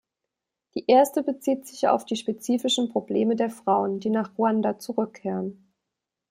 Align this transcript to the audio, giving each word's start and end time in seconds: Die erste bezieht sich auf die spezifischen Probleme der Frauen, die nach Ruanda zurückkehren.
Die 0.73 0.87
erste 0.87 1.21
bezieht 1.21 1.67
sich 1.67 1.87
auf 1.87 2.05
die 2.05 2.15
spezifischen 2.15 2.89
Probleme 2.89 3.35
der 3.35 3.51
Frauen, 3.51 3.99
die 3.99 4.09
nach 4.09 4.35
Ruanda 4.35 4.79
zurückkehren. 4.79 5.71